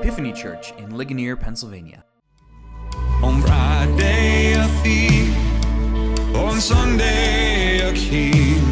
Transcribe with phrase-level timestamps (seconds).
[0.00, 2.02] Epiphany Church in Ligonier, Pennsylvania.
[3.22, 5.28] On Friday, a thief.
[6.34, 8.62] On Sunday, a king.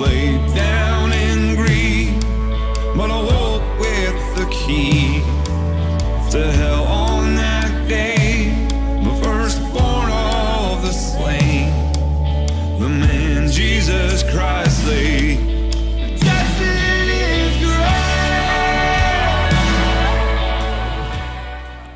[0.00, 0.99] Laid down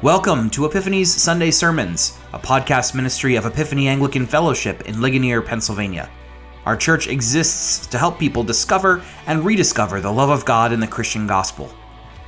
[0.05, 6.11] Welcome to Epiphany's Sunday Sermons, a podcast ministry of Epiphany Anglican Fellowship in Ligonier, Pennsylvania.
[6.67, 10.87] Our church exists to help people discover and rediscover the love of God in the
[10.87, 11.75] Christian gospel.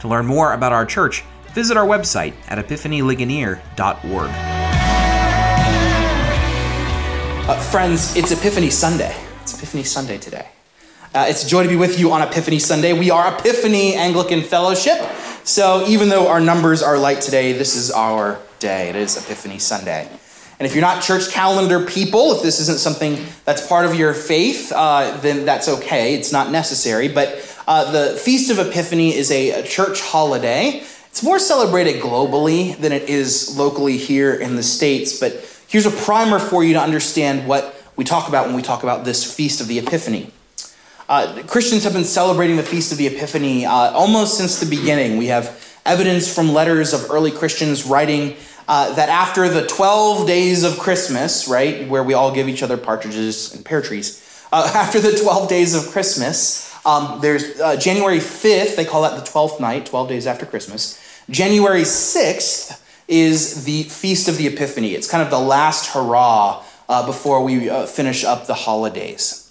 [0.00, 1.22] To learn more about our church,
[1.52, 4.30] visit our website at epiphanyligonier.org.
[7.46, 9.14] Uh, friends, it's Epiphany Sunday.
[9.42, 10.48] It's Epiphany Sunday today.
[11.14, 12.95] Uh, it's a joy to be with you on Epiphany Sunday.
[12.98, 14.98] We are Epiphany Anglican Fellowship.
[15.46, 18.88] So even though our numbers are light today, this is our day.
[18.88, 20.09] It is Epiphany Sunday.
[20.59, 24.12] And if you're not church calendar people, if this isn't something that's part of your
[24.12, 26.15] faith, uh, then that's okay.
[26.15, 27.07] It's not necessary.
[27.07, 30.82] But uh, the Feast of Epiphany is a, a church holiday.
[31.07, 35.20] It's more celebrated globally than it is locally here in the States.
[35.20, 35.32] But
[35.68, 39.04] here's a primer for you to understand what we talk about when we talk about
[39.04, 40.32] this Feast of the Epiphany.
[41.09, 45.18] Uh, Christians have been celebrating the Feast of the Epiphany uh, almost since the beginning.
[45.18, 50.65] We have evidence from letters of early Christians writing uh, that after the 12 days
[50.65, 54.98] of Christmas, right, where we all give each other partridges and pear trees, uh, after
[54.98, 59.60] the 12 days of Christmas, um, there's uh, January 5th, they call that the 12th
[59.60, 61.01] night, 12 days after Christmas.
[61.30, 64.94] January 6th is the Feast of the Epiphany.
[64.94, 69.45] It's kind of the last hurrah uh, before we finish up the holidays.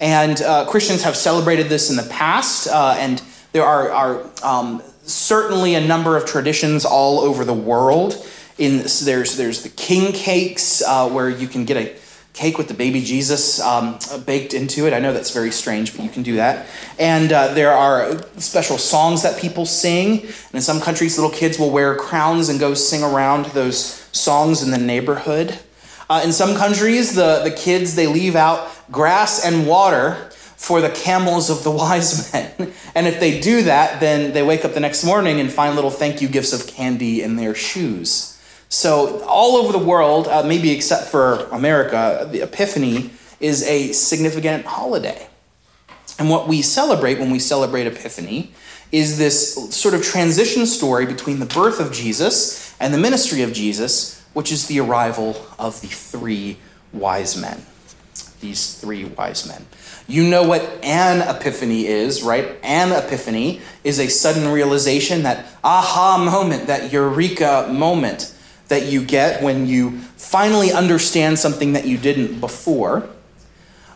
[0.00, 4.82] And uh, Christians have celebrated this in the past, uh, and there are, are um,
[5.02, 8.26] certainly a number of traditions all over the world.
[8.56, 11.96] In there's there's the king cakes uh, where you can get a
[12.32, 14.94] cake with the baby Jesus um, baked into it.
[14.94, 16.66] I know that's very strange, but you can do that.
[16.98, 20.20] And uh, there are special songs that people sing.
[20.22, 23.76] And in some countries, little kids will wear crowns and go sing around those
[24.12, 25.58] songs in the neighborhood.
[26.08, 30.90] Uh, in some countries, the, the kids they leave out grass and water for the
[30.90, 32.72] camels of the wise men.
[32.94, 35.90] And if they do that, then they wake up the next morning and find little
[35.90, 38.36] thank you gifts of candy in their shoes.
[38.68, 44.64] So, all over the world, uh, maybe except for America, the Epiphany is a significant
[44.64, 45.26] holiday.
[46.20, 48.52] And what we celebrate when we celebrate Epiphany
[48.92, 53.52] is this sort of transition story between the birth of Jesus and the ministry of
[53.52, 56.58] Jesus, which is the arrival of the three
[56.92, 57.64] wise men.
[58.40, 59.66] These three wise men.
[60.08, 62.58] You know what an epiphany is, right?
[62.62, 68.34] An epiphany is a sudden realization, that aha moment, that eureka moment
[68.68, 73.08] that you get when you finally understand something that you didn't before.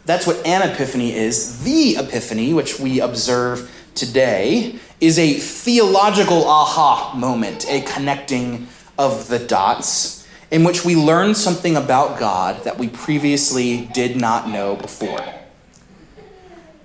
[0.04, 1.64] That's what an epiphany is.
[1.64, 8.68] The epiphany, which we observe today, is a theological aha moment, a connecting
[8.98, 10.13] of the dots,
[10.54, 15.18] in which we learn something about God that we previously did not know before.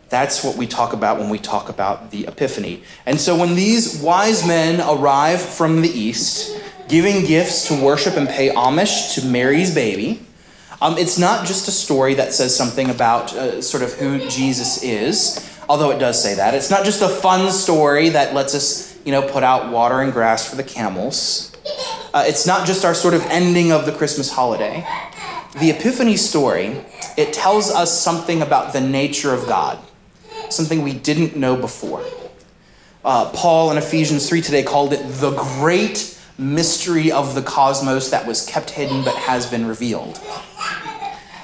[0.09, 2.81] That's what we talk about when we talk about the Epiphany.
[3.05, 8.27] And so when these wise men arrive from the east, giving gifts to worship and
[8.27, 10.25] pay homage to Mary's baby,
[10.81, 14.81] um, it's not just a story that says something about uh, sort of who Jesus
[14.81, 16.55] is, although it does say that.
[16.55, 20.11] It's not just a fun story that lets us, you know, put out water and
[20.11, 21.48] grass for the camels.
[22.13, 24.85] Uh, it's not just our sort of ending of the Christmas holiday.
[25.59, 26.81] The Epiphany story,
[27.17, 29.79] it tells us something about the nature of God
[30.51, 32.03] something we didn't know before.
[33.03, 38.25] Uh, Paul in Ephesians 3 today called it the great mystery of the cosmos that
[38.25, 40.19] was kept hidden but has been revealed.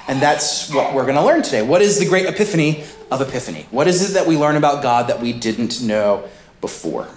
[0.08, 1.64] And that's what we're going to learn today.
[1.64, 3.66] What is the great epiphany of Epiphany?
[3.72, 6.28] What is it that we learn about God that we didn't know
[6.62, 7.08] before?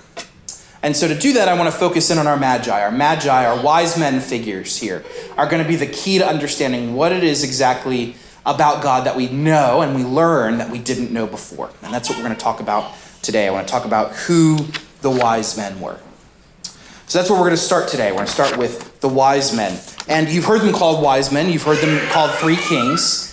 [0.83, 2.83] And so, to do that, I want to focus in on our magi.
[2.83, 5.05] Our magi, our wise men figures here,
[5.37, 8.15] are going to be the key to understanding what it is exactly
[8.47, 11.71] about God that we know and we learn that we didn't know before.
[11.83, 13.49] And that's what we're going to talk about today.
[13.49, 14.67] I want to talk about who
[15.03, 15.99] the wise men were.
[17.07, 18.11] So that's where we're going to start today.
[18.11, 19.79] We're going to start with the wise men.
[20.09, 23.25] And you've heard them called wise men, you've heard them called three kings.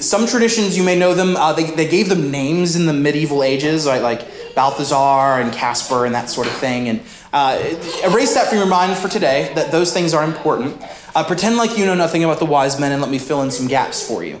[0.00, 3.42] Some traditions, you may know them, uh, they, they gave them names in the medieval
[3.42, 4.00] ages, right?
[4.00, 6.88] like Balthazar and Casper and that sort of thing.
[6.88, 7.00] And
[7.32, 7.58] uh,
[8.04, 10.82] erase that from your mind for today, that those things are important.
[11.14, 13.50] Uh, pretend like you know nothing about the wise men and let me fill in
[13.50, 14.40] some gaps for you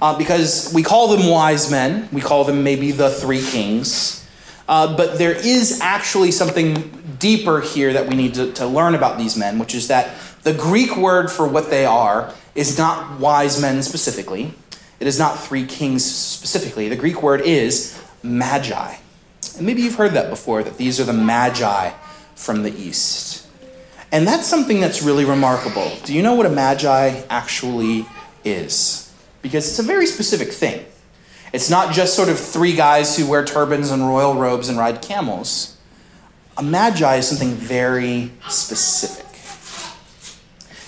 [0.00, 2.08] uh, because we call them wise men.
[2.12, 4.26] We call them maybe the three kings.
[4.68, 9.16] Uh, but there is actually something deeper here that we need to, to learn about
[9.16, 13.60] these men, which is that the Greek word for what they are is not wise
[13.60, 14.52] men specifically,
[14.98, 16.88] it is not three kings specifically.
[16.88, 18.96] The Greek word is magi.
[19.56, 21.90] And maybe you've heard that before, that these are the magi
[22.34, 23.46] from the east.
[24.12, 25.92] And that's something that's really remarkable.
[26.04, 28.06] Do you know what a magi actually
[28.44, 29.12] is?
[29.42, 30.84] Because it's a very specific thing.
[31.52, 35.02] It's not just sort of three guys who wear turbans and royal robes and ride
[35.02, 35.76] camels.
[36.56, 39.24] A magi is something very specific.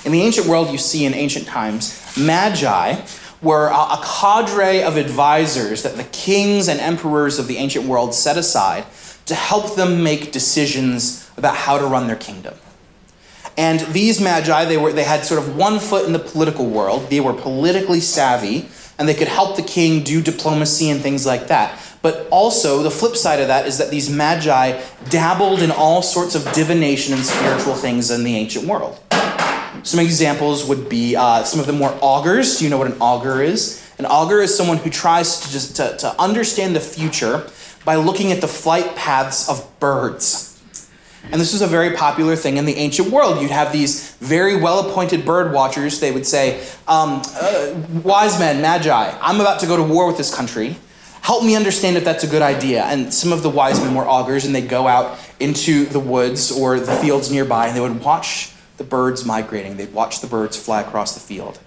[0.05, 3.01] In the ancient world, you see in ancient times, magi
[3.41, 8.37] were a cadre of advisors that the kings and emperors of the ancient world set
[8.37, 8.85] aside
[9.27, 12.55] to help them make decisions about how to run their kingdom.
[13.57, 17.11] And these magi, they, were, they had sort of one foot in the political world.
[17.11, 18.69] They were politically savvy,
[18.99, 21.79] and they could help the king do diplomacy and things like that.
[22.01, 24.81] But also, the flip side of that is that these magi
[25.11, 29.01] dabbled in all sorts of divination and spiritual things in the ancient world.
[29.83, 32.59] Some examples would be uh, some of them were augurs.
[32.59, 33.85] Do you know what an augur is?
[33.99, 37.49] An augur is someone who tries to just to, to understand the future
[37.85, 40.49] by looking at the flight paths of birds.
[41.31, 43.43] And this was a very popular thing in the ancient world.
[43.43, 46.01] You'd have these very well appointed bird watchers.
[46.01, 50.17] They would say, um, uh, Wise men, magi, I'm about to go to war with
[50.17, 50.77] this country.
[51.21, 52.85] Help me understand if that's a good idea.
[52.85, 56.51] And some of the wise men were augurs, and they'd go out into the woods
[56.51, 59.77] or the fields nearby, and they would watch the birds migrating.
[59.77, 61.59] They'd watch the birds fly across the field.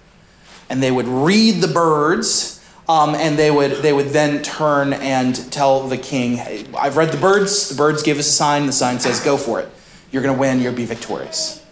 [0.68, 5.34] And they would read the birds, um, and they would, they would then turn and
[5.52, 7.68] tell the king, hey, I've read the birds.
[7.68, 8.66] The birds give us a sign.
[8.66, 9.68] The sign says, go for it.
[10.10, 10.60] You're going to win.
[10.60, 11.64] You'll be victorious.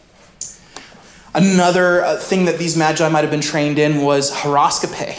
[1.35, 5.17] Another uh, thing that these magi might have been trained in was horoscope.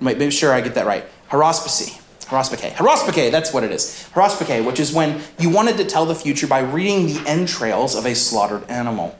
[0.00, 1.04] Make sure I get that right.
[1.30, 2.00] Horospasy.
[2.24, 2.72] Horospike.
[2.72, 4.08] Horospike, that's what it is.
[4.14, 8.06] Horospike, which is when you wanted to tell the future by reading the entrails of
[8.06, 9.18] a slaughtered animal.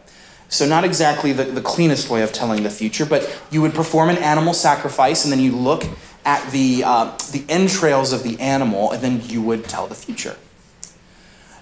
[0.52, 4.10] So, not exactly the, the cleanest way of telling the future, but you would perform
[4.10, 5.84] an animal sacrifice and then you look
[6.26, 10.36] at the, uh, the entrails of the animal and then you would tell the future.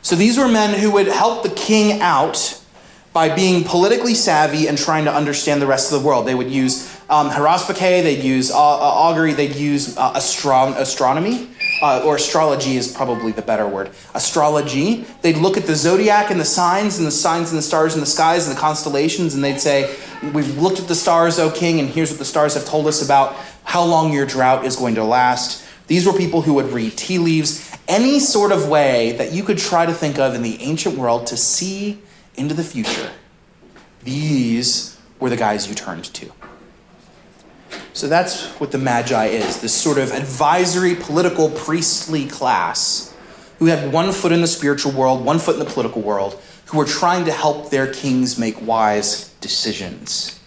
[0.03, 2.60] So, these were men who would help the king out
[3.13, 6.27] by being politically savvy and trying to understand the rest of the world.
[6.27, 11.51] They would use um, they'd use uh, uh, augury, they'd use uh, astro- astronomy
[11.83, 13.91] uh, or astrology is probably the better word.
[14.15, 15.05] Astrology.
[15.23, 18.01] They'd look at the zodiac and the signs and the signs and the stars in
[18.01, 19.95] the skies and the constellations, and they'd say,
[20.35, 23.03] We've looked at the stars, O king, and here's what the stars have told us
[23.03, 23.35] about
[23.65, 25.67] how long your drought is going to last.
[25.87, 29.59] These were people who would read tea leaves, any sort of way that you could
[29.59, 31.99] try to think of in the ancient world to see
[32.37, 33.11] into the future.
[34.03, 36.33] These were the guys you turned to.
[37.93, 43.15] So that's what the Magi is this sort of advisory, political, priestly class
[43.59, 46.79] who had one foot in the spiritual world, one foot in the political world, who
[46.79, 50.41] were trying to help their kings make wise decisions.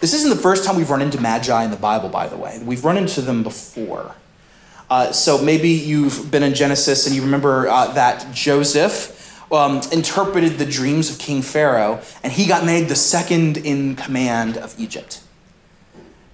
[0.00, 2.60] This isn't the first time we've run into Magi in the Bible, by the way.
[2.64, 4.16] We've run into them before.
[4.90, 9.21] Uh, so maybe you've been in Genesis and you remember uh, that Joseph
[9.52, 14.56] um, interpreted the dreams of King Pharaoh, and he got made the second in command
[14.56, 15.22] of Egypt.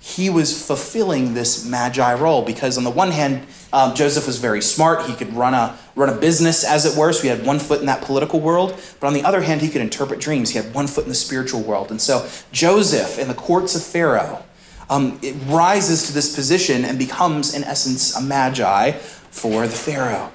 [0.01, 4.63] He was fulfilling this magi role because on the one hand um, joseph was very
[4.63, 5.05] smart.
[5.07, 7.81] He could run a run a business as it were so he had one foot
[7.81, 8.81] in that political world.
[9.01, 10.51] But on the other hand he could interpret dreams.
[10.51, 11.91] He had one foot in the spiritual world.
[11.91, 14.43] And so joseph in the courts of pharaoh
[14.89, 20.33] um, it rises to this position and becomes in essence a magi for the pharaoh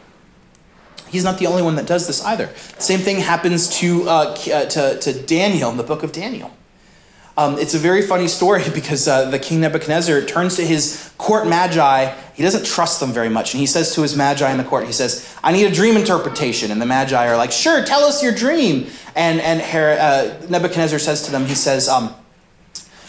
[1.14, 4.66] he's not the only one that does this either same thing happens to, uh, uh
[4.66, 6.52] to, to daniel in the book of daniel
[7.36, 11.48] um, it's a very funny story because uh, the king Nebuchadnezzar turns to his court
[11.48, 12.14] magi.
[12.36, 13.54] He doesn't trust them very much.
[13.54, 15.98] And he says to his magi in the court, he says, I need a dream
[15.98, 16.72] interpretation.
[16.72, 18.88] And the magi are like, sure, tell us your dream.
[19.16, 22.14] And, and Herod, uh, Nebuchadnezzar says to them, he says, um,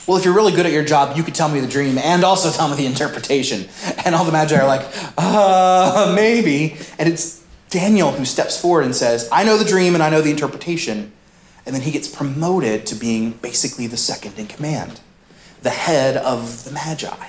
[0.07, 2.25] well, if you're really good at your job, you could tell me the dream and
[2.25, 3.69] also tell me the interpretation.
[4.05, 6.77] And all the magi are like, uh, maybe.
[6.99, 7.43] And it's
[7.75, 11.11] Daniel who steps forward and says, I know the dream and I know the interpretation.
[11.67, 15.01] And then he gets promoted to being basically the second in command,
[15.63, 17.29] the head of the Magi.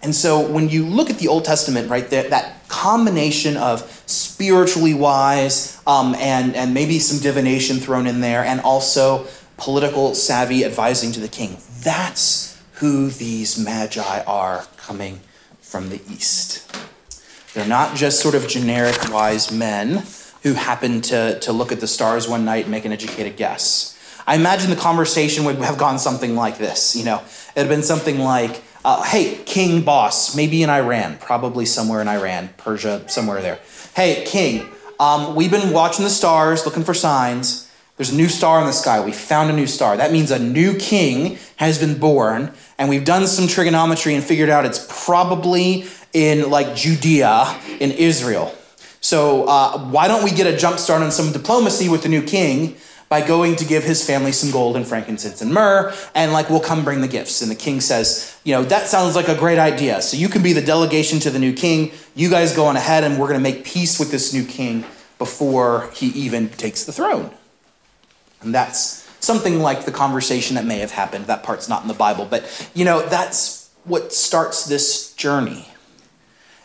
[0.00, 4.94] And so when you look at the Old Testament, right, that, that combination of spiritually
[4.94, 9.26] wise um, and, and maybe some divination thrown in there, and also
[9.58, 15.20] political savvy advising to the king, that's who these magi are coming
[15.60, 16.64] from the east.
[17.54, 20.04] They're not just sort of generic wise men
[20.42, 23.98] who happen to, to look at the stars one night and make an educated guess.
[24.26, 26.94] I imagine the conversation would have gone something like this.
[26.94, 27.22] You know,
[27.56, 32.08] it had been something like, Uh, hey, king, boss, maybe in Iran, probably somewhere in
[32.08, 33.58] Iran, Persia, somewhere there.
[33.94, 34.68] Hey, king,
[35.00, 37.68] um, we've been watching the stars, looking for signs.
[37.96, 39.04] There's a new star in the sky.
[39.04, 39.96] We found a new star.
[39.96, 44.48] That means a new king has been born, and we've done some trigonometry and figured
[44.48, 45.84] out it's probably
[46.18, 48.54] in like Judea in Israel.
[49.00, 52.22] So uh, why don't we get a jump start on some diplomacy with the new
[52.22, 52.76] king
[53.08, 56.60] by going to give his family some gold and frankincense and myrrh, and like we'll
[56.60, 57.40] come bring the gifts.
[57.40, 60.02] And the king says, you know, that sounds like a great idea.
[60.02, 61.92] So you can be the delegation to the new king.
[62.14, 64.84] You guys go on ahead, and we're going to make peace with this new king
[65.18, 67.30] before he even takes the throne.
[68.42, 71.26] And that's something like the conversation that may have happened.
[71.26, 75.66] That part's not in the Bible, but you know, that's what starts this journey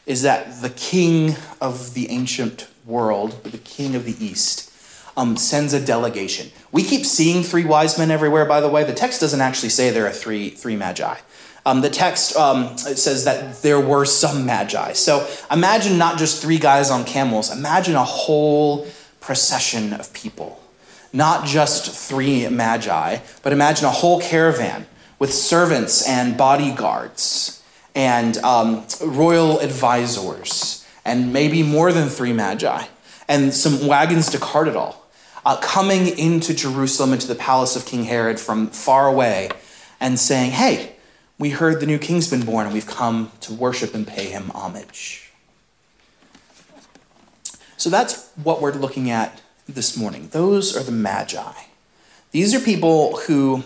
[0.06, 4.70] is that the king of the ancient world, the king of the east,
[5.16, 6.52] um, sends a delegation.
[6.72, 8.84] We keep seeing three wise men everywhere, by the way.
[8.84, 11.18] The text doesn't actually say there are three, three magi.
[11.66, 14.94] Um, the text um, says that there were some magi.
[14.94, 18.88] So imagine not just three guys on camels, imagine a whole
[19.22, 20.62] procession of people.
[21.14, 24.88] Not just three magi, but imagine a whole caravan
[25.20, 27.63] with servants and bodyguards
[27.96, 32.86] and um, royal advisors, and maybe more than three magi,
[33.28, 35.08] and some wagons to cart it all,
[35.46, 39.50] uh, coming into Jerusalem, into the palace of King Herod from far away,
[40.00, 40.96] and saying, Hey,
[41.38, 44.50] we heard the new king's been born, and we've come to worship and pay him
[44.52, 45.32] homage.
[47.78, 50.30] So that's what we're looking at this morning.
[50.32, 51.52] Those are the magi.
[52.32, 53.64] These are people who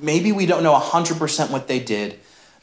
[0.00, 2.18] maybe we don't know 100% what they did,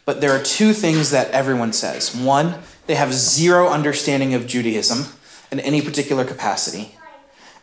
[0.05, 2.15] but there are two things that everyone says.
[2.15, 5.11] One, they have zero understanding of Judaism
[5.51, 6.95] in any particular capacity.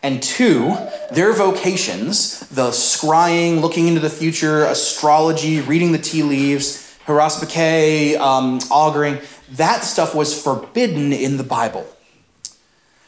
[0.03, 0.77] And two,
[1.13, 8.59] their vocations, the scrying, looking into the future, astrology, reading the tea leaves, horospike, um,
[8.71, 9.19] auguring,
[9.53, 11.87] that stuff was forbidden in the Bible.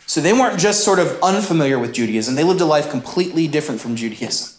[0.06, 3.80] So they weren't just sort of unfamiliar with Judaism, they lived a life completely different
[3.80, 4.53] from Judaism.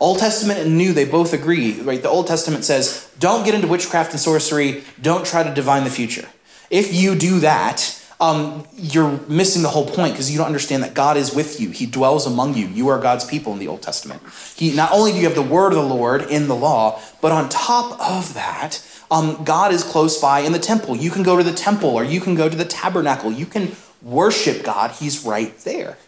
[0.00, 2.02] Old Testament and New, they both agree, right?
[2.02, 5.90] The Old Testament says, don't get into witchcraft and sorcery, don't try to divine the
[5.90, 6.28] future.
[6.70, 10.94] If you do that, um, you're missing the whole point because you don't understand that
[10.94, 11.70] God is with you.
[11.70, 12.66] He dwells among you.
[12.68, 14.22] You are God's people in the Old Testament.
[14.56, 17.32] He not only do you have the word of the Lord in the law, but
[17.32, 20.96] on top of that, um, God is close by in the temple.
[20.96, 23.30] You can go to the temple or you can go to the tabernacle.
[23.30, 24.92] You can worship God.
[24.92, 25.98] He's right there.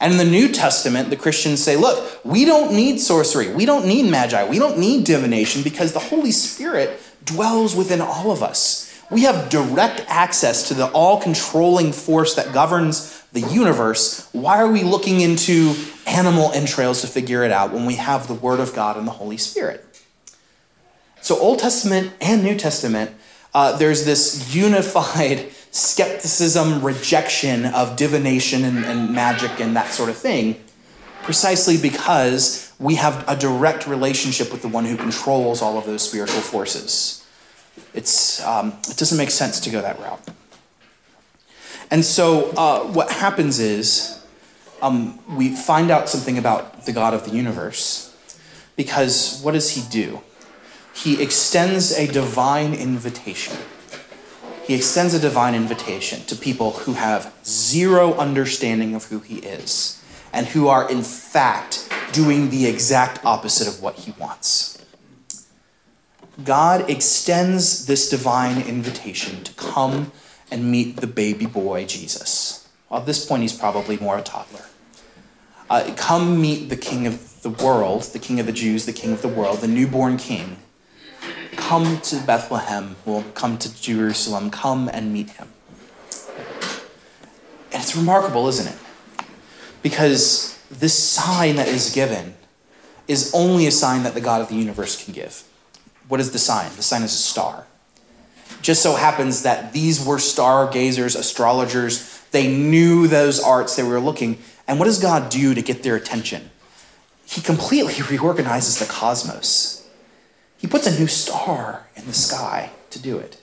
[0.00, 3.52] And in the New Testament, the Christians say, look, we don't need sorcery.
[3.54, 4.48] We don't need magi.
[4.48, 8.82] We don't need divination because the Holy Spirit dwells within all of us.
[9.10, 14.28] We have direct access to the all controlling force that governs the universe.
[14.32, 15.74] Why are we looking into
[16.06, 19.12] animal entrails to figure it out when we have the Word of God and the
[19.12, 19.84] Holy Spirit?
[21.22, 23.12] So, Old Testament and New Testament,
[23.54, 30.16] uh, there's this unified skepticism, rejection of divination and, and magic and that sort of
[30.16, 30.56] thing,
[31.22, 36.02] precisely because we have a direct relationship with the one who controls all of those
[36.02, 37.26] spiritual forces.
[37.94, 40.20] It's, um, it doesn't make sense to go that route.
[41.90, 44.24] And so, uh, what happens is
[44.82, 48.14] um, we find out something about the God of the universe
[48.76, 50.20] because what does he do?
[50.94, 53.56] He extends a divine invitation
[54.66, 60.02] he extends a divine invitation to people who have zero understanding of who he is
[60.32, 64.84] and who are, in fact, doing the exact opposite of what he wants.
[66.42, 70.10] God extends this divine invitation to come
[70.50, 72.68] and meet the baby boy Jesus.
[72.90, 74.66] Well, at this point, he's probably more a toddler.
[75.70, 79.12] Uh, come meet the king of the world, the king of the Jews, the king
[79.12, 80.56] of the world, the newborn king
[81.66, 85.48] Come to Bethlehem, will come to Jerusalem, come and meet him.
[87.72, 88.78] And it's remarkable, isn't it?
[89.82, 92.34] Because this sign that is given
[93.08, 95.42] is only a sign that the God of the universe can give.
[96.06, 96.70] What is the sign?
[96.76, 97.66] The sign is a star.
[98.62, 102.22] Just so happens that these were stargazers, astrologers.
[102.30, 104.38] They knew those arts they were looking.
[104.68, 106.48] And what does God do to get their attention?
[107.24, 109.75] He completely reorganizes the cosmos.
[110.58, 113.40] He puts a new star in the sky to do it.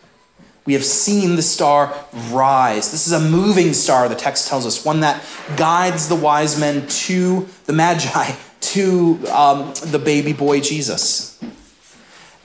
[0.66, 1.94] We have seen the star
[2.30, 2.92] rise.
[2.92, 5.24] This is a moving star, the text tells us, one that
[5.58, 11.40] guides the wise men to the Magi, to um, the baby boy Jesus.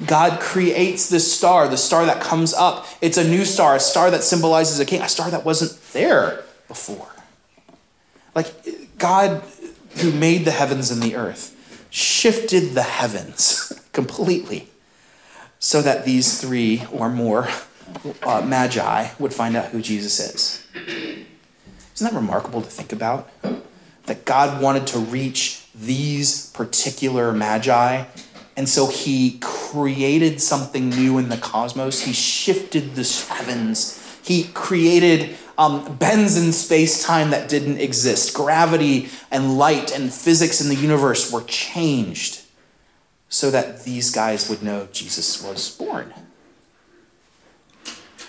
[0.04, 2.86] God creates this star, the star that comes up.
[3.00, 6.44] It's a new star, a star that symbolizes a king, a star that wasn't there
[6.68, 7.08] before.
[8.34, 8.52] Like
[8.98, 9.42] God,
[9.96, 11.54] who made the heavens and the earth,
[11.90, 14.68] shifted the heavens completely
[15.58, 17.48] so that these three or more
[18.22, 20.64] uh, magi would find out who Jesus is.
[21.96, 23.28] Isn't that remarkable to think about?
[24.06, 28.04] That God wanted to reach these particular magi,
[28.56, 32.02] and so he created something new in the cosmos.
[32.02, 34.00] He shifted the heavens.
[34.22, 38.32] He created um, bends in space time that didn't exist.
[38.32, 42.44] Gravity and light and physics in the universe were changed
[43.28, 46.12] so that these guys would know Jesus was born.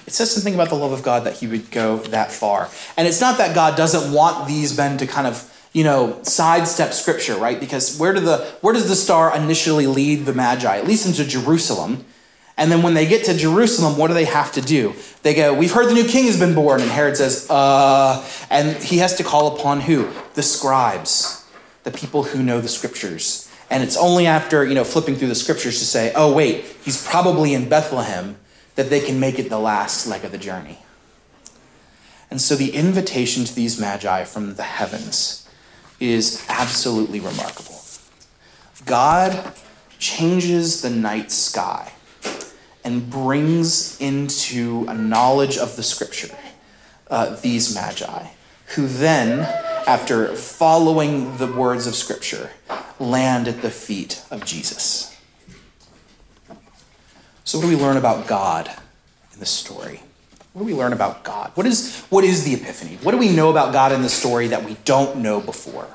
[0.06, 2.70] It says something about the love of God that he would go that far.
[2.98, 6.94] And it's not that God doesn't want these men to kind of, you know, sidestep
[6.94, 7.60] scripture, right?
[7.60, 10.78] Because where do the where does the star initially lead the Magi?
[10.78, 12.06] At least into Jerusalem.
[12.58, 14.94] And then when they get to Jerusalem, what do they have to do?
[15.22, 16.82] They go, We've heard the new king has been born.
[16.82, 20.10] And Herod says, Uh, and he has to call upon who?
[20.34, 21.46] The scribes,
[21.84, 23.49] the people who know the scriptures.
[23.70, 27.06] And it's only after, you know, flipping through the scriptures to say, oh, wait, he's
[27.06, 28.38] probably in Bethlehem,
[28.76, 30.80] that they can make it the last leg of the journey.
[32.32, 35.48] And so the invitation to these magi from the heavens
[36.00, 37.82] is absolutely remarkable.
[38.86, 39.54] God
[39.98, 41.92] changes the night sky
[42.84, 46.36] and brings into a knowledge of the scripture
[47.10, 48.28] uh, these magi,
[48.76, 49.40] who then,
[49.88, 52.52] after following the words of scripture,
[53.00, 55.16] land at the feet of Jesus.
[57.44, 58.70] So, what do we learn about God
[59.34, 60.02] in the story?
[60.54, 61.52] What do we learn about God?
[61.56, 62.98] What is, what is the Epiphany?
[63.02, 65.88] What do we know about God in the story that we don't know before?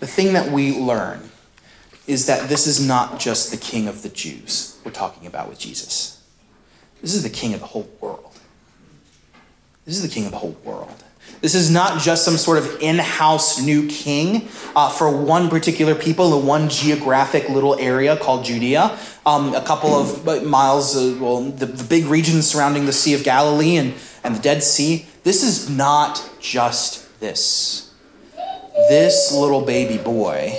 [0.00, 1.30] The thing that we learn
[2.06, 5.58] is that this is not just the king of the Jews we're talking about with
[5.58, 6.22] Jesus.
[7.00, 8.38] This is the king of the whole world.
[9.84, 11.03] This is the king of the whole world.
[11.44, 15.94] This is not just some sort of in house new king uh, for one particular
[15.94, 18.98] people in one geographic little area called Judea.
[19.26, 23.24] Um, a couple of miles, uh, well, the, the big region surrounding the Sea of
[23.24, 25.04] Galilee and, and the Dead Sea.
[25.22, 27.92] This is not just this.
[28.88, 30.58] This little baby boy,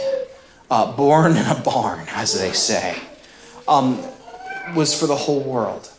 [0.70, 2.96] uh, born in a barn, as they say,
[3.68, 4.04] um,
[4.76, 5.92] was for the whole world.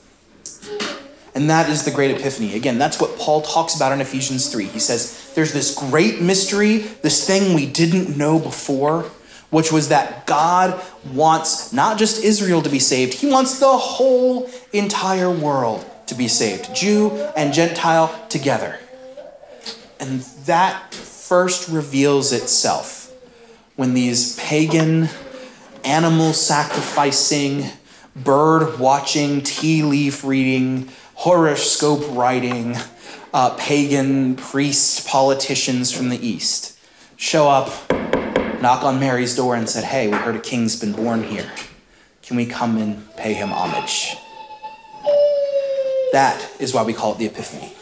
[1.36, 2.56] And that is the great epiphany.
[2.56, 4.64] Again, that's what Paul talks about in Ephesians 3.
[4.64, 9.02] He says, There's this great mystery, this thing we didn't know before,
[9.50, 14.48] which was that God wants not just Israel to be saved, He wants the whole
[14.72, 18.78] entire world to be saved, Jew and Gentile together.
[20.00, 23.12] And that first reveals itself
[23.74, 25.10] when these pagan,
[25.84, 27.66] animal sacrificing,
[28.14, 32.76] bird watching, tea leaf reading, horoscope writing
[33.32, 36.78] uh, pagan priest politicians from the East
[37.16, 37.68] show up,
[38.60, 41.50] knock on Mary's door, and said, Hey, we heard a king's been born here.
[42.22, 44.16] Can we come and pay him homage?
[46.12, 47.72] That is why we call it the Epiphany.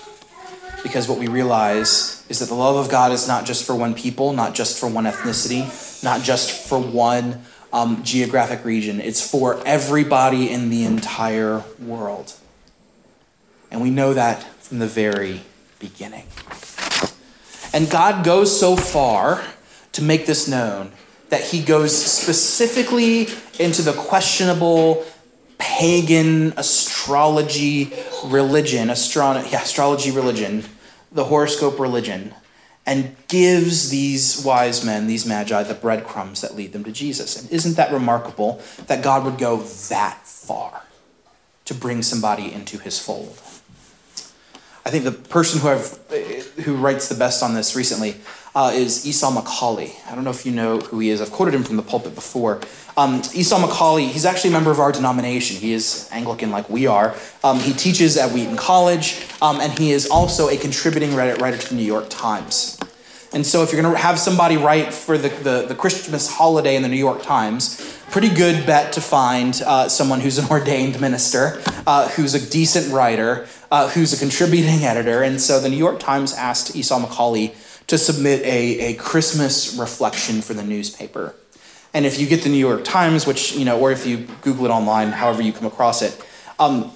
[0.83, 3.95] Because what we realize is that the love of God is not just for one
[3.95, 7.43] people, not just for one ethnicity, not just for one
[7.73, 9.01] um, geographic region.
[9.01, 12.35] It's for everybody in the entire world.
[13.75, 15.41] And we know that from the very
[15.81, 16.27] beginning.
[17.73, 19.43] And God goes so far
[19.91, 20.93] to make this known
[21.31, 23.27] that he goes specifically
[23.59, 25.05] into the questionable
[25.59, 27.93] pagan astrology
[28.27, 30.65] religion, yeah, astrology religion,
[31.11, 32.33] the horoscope religion,
[32.87, 37.43] and gives these wise men, these magi, the breadcrumbs that lead them to Jesus.
[37.43, 40.85] And isn't that remarkable that God would go that far
[41.65, 43.37] to bring somebody into his fold?
[44.87, 45.99] I think the person who I've
[46.65, 48.17] who writes the best on this recently
[48.55, 49.95] uh, is Esau McCaulley.
[50.07, 51.21] I don't know if you know who he is.
[51.21, 52.61] I've quoted him from the pulpit before.
[52.97, 55.57] Um, Esau McCaulley, he's actually a member of our denomination.
[55.57, 57.17] He is Anglican like we are.
[57.43, 61.69] Um, he teaches at Wheaton College, um, and he is also a contributing writer to
[61.69, 62.79] the New York Times.
[63.33, 66.77] And so, if you're going to have somebody write for the, the, the, Christmas holiday
[66.77, 67.81] in the New York Times,
[68.15, 72.95] pretty good bet to find uh, someone who's an ordained minister, uh, who's a decent
[72.95, 75.25] writer, uh, who's a contributing editor.
[75.25, 77.57] And so, the New York Times asked Esau McCaulley
[77.89, 81.35] to submit a, a Christmas reflection for the newspaper.
[81.93, 84.67] And if you get the New York Times, which, you know, or if you Google
[84.67, 86.25] it online, however you come across it,
[86.61, 86.93] um,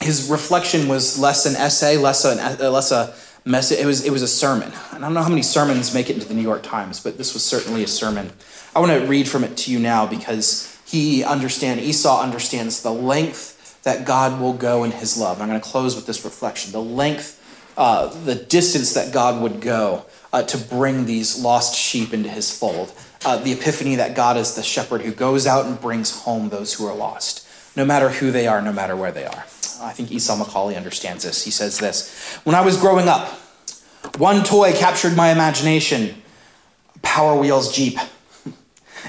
[0.00, 2.38] his reflection was less an essay, less, an,
[2.72, 3.14] less a
[3.46, 3.78] message.
[3.78, 4.72] It was it was a sermon.
[4.92, 7.32] I don't know how many sermons make it into the New York Times, but this
[7.32, 8.32] was certainly a sermon.
[8.74, 12.92] I want to read from it to you now because he understand Esau understands the
[12.92, 15.40] length that God will go in His love.
[15.40, 17.40] I'm going to close with this reflection: the length,
[17.76, 22.56] uh, the distance that God would go uh, to bring these lost sheep into His
[22.56, 22.92] fold.
[23.24, 26.74] Uh, the epiphany that God is the shepherd who goes out and brings home those
[26.74, 27.42] who are lost.
[27.76, 29.44] no matter who they are, no matter where they are.
[29.80, 31.44] I think Esau McCaulley understands this.
[31.44, 33.28] He says this When I was growing up,
[34.18, 36.22] one toy captured my imagination
[37.02, 37.98] Power Wheels Jeep.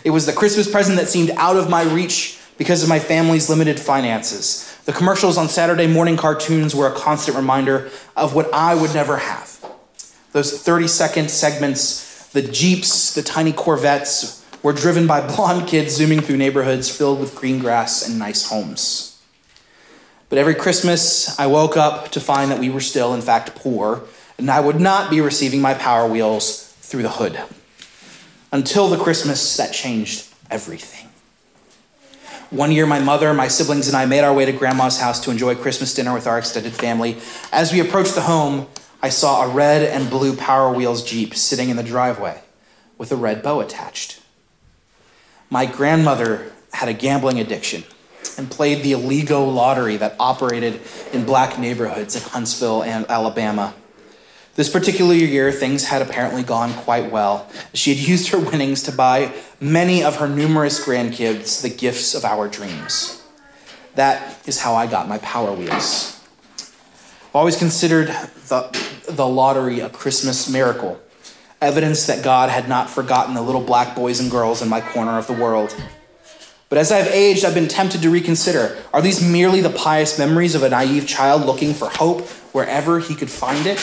[0.03, 3.49] It was the Christmas present that seemed out of my reach because of my family's
[3.49, 4.77] limited finances.
[4.85, 9.17] The commercials on Saturday morning cartoons were a constant reminder of what I would never
[9.17, 9.65] have.
[10.31, 16.21] Those 30 second segments, the Jeeps, the tiny Corvettes, were driven by blonde kids zooming
[16.21, 19.16] through neighborhoods filled with green grass and nice homes.
[20.29, 24.03] But every Christmas, I woke up to find that we were still, in fact, poor,
[24.37, 27.39] and I would not be receiving my Power Wheels through the hood.
[28.51, 31.09] Until the Christmas that changed everything.
[32.49, 35.31] One year, my mother, my siblings, and I made our way to Grandma's house to
[35.31, 37.17] enjoy Christmas dinner with our extended family.
[37.51, 38.67] As we approached the home,
[39.01, 42.41] I saw a red and blue Power Wheels Jeep sitting in the driveway
[42.97, 44.21] with a red bow attached.
[45.49, 47.83] My grandmother had a gambling addiction
[48.37, 53.73] and played the illegal lottery that operated in black neighborhoods in Huntsville and Alabama.
[54.55, 57.47] This particular year, things had apparently gone quite well.
[57.75, 62.25] She had used her winnings to buy many of her numerous grandkids the gifts of
[62.25, 63.23] our dreams.
[63.93, 66.19] That is how I got my Power Wheels.
[66.57, 68.69] I've always considered the,
[69.07, 70.99] the lottery a Christmas miracle,
[71.61, 75.19] evidence that God had not forgotten the little black boys and girls in my corner
[75.19, 75.75] of the world.
[76.69, 80.53] But as I've aged, I've been tempted to reconsider are these merely the pious memories
[80.53, 83.79] of a naive child looking for hope wherever he could find it?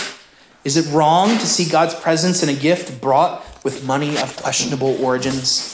[0.65, 5.03] Is it wrong to see God's presence in a gift brought with money of questionable
[5.03, 5.71] origins?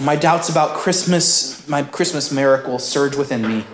[0.00, 3.64] My doubts about Christmas, my Christmas miracle, surge within me.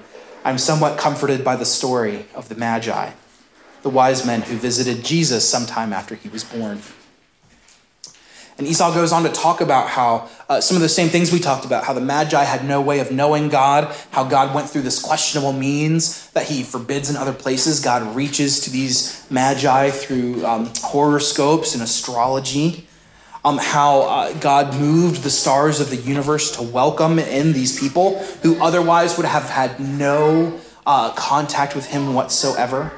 [0.44, 3.12] I'm somewhat comforted by the story of the Magi,
[3.82, 6.80] the wise men who visited Jesus sometime after he was born.
[8.58, 11.38] And Esau goes on to talk about how uh, some of the same things we
[11.38, 14.82] talked about, how the Magi had no way of knowing God, how God went through
[14.82, 17.80] this questionable means that he forbids in other places.
[17.80, 22.86] God reaches to these Magi through um, horoscopes and astrology.
[23.44, 28.20] Um, how uh, God moved the stars of the universe to welcome in these people
[28.42, 32.92] who otherwise would have had no uh, contact with him whatsoever.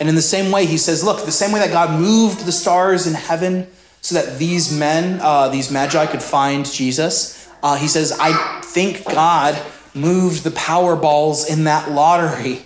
[0.00, 2.52] And in the same way, he says, Look, the same way that God moved the
[2.52, 3.66] stars in heaven
[4.08, 7.46] so that these men, uh, these magi, could find Jesus.
[7.62, 9.60] Uh, he says, I think God
[9.94, 12.62] moved the power balls in that lottery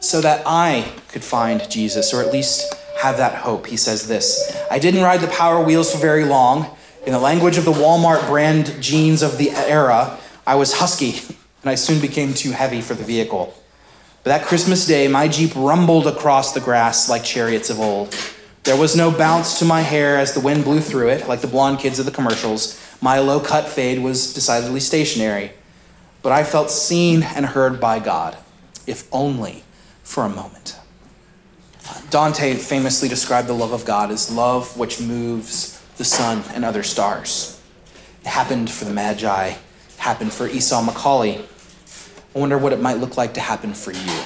[0.00, 3.66] so that I could find Jesus, or at least have that hope.
[3.66, 6.74] He says this I didn't ride the power wheels for very long.
[7.06, 11.20] In the language of the Walmart brand jeans of the era, I was husky,
[11.62, 13.54] and I soon became too heavy for the vehicle.
[14.24, 18.14] But that Christmas day, my Jeep rumbled across the grass like chariots of old.
[18.68, 21.46] There was no bounce to my hair as the wind blew through it, like the
[21.46, 22.78] blonde kids of the commercials.
[23.00, 25.52] My low cut fade was decidedly stationary.
[26.20, 28.36] But I felt seen and heard by God,
[28.86, 29.64] if only
[30.02, 30.78] for a moment.
[32.10, 36.82] Dante famously described the love of God as love which moves the sun and other
[36.82, 37.58] stars.
[38.20, 39.58] It happened for the Magi, it
[39.96, 41.42] happened for Esau McCaulley.
[42.34, 44.24] I wonder what it might look like to happen for you.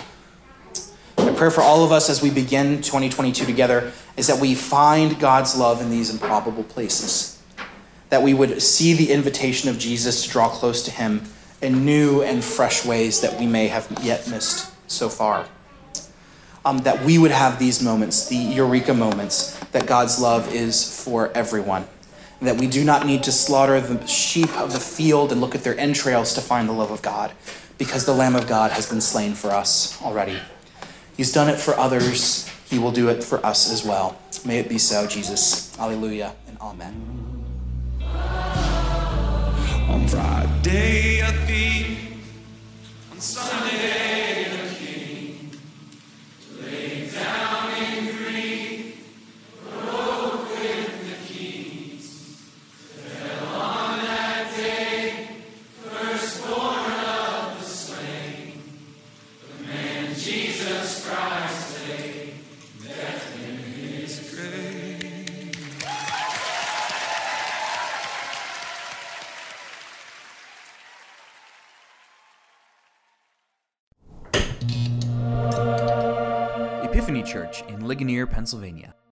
[1.43, 5.59] Prayer for all of us as we begin 2022 together is that we find God's
[5.59, 7.43] love in these improbable places.
[8.11, 11.23] That we would see the invitation of Jesus to draw close to Him
[11.61, 15.49] in new and fresh ways that we may have yet missed so far.
[16.65, 21.33] Um, that we would have these moments, the eureka moments, that God's love is for
[21.33, 21.89] everyone.
[22.39, 25.57] And that we do not need to slaughter the sheep of the field and look
[25.57, 27.33] at their entrails to find the love of God,
[27.79, 30.39] because the Lamb of God has been slain for us already.
[31.17, 34.19] He's done it for others, He will do it for us as well.
[34.45, 35.79] May it be so, Jesus.
[35.79, 37.45] Alleluia and Amen.
[39.89, 41.97] On Friday, a.
[43.13, 44.12] On Sunday,
[78.23, 78.95] Ligonier, Pennsylvania.